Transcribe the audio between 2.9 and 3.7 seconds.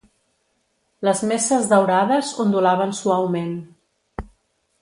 suaument.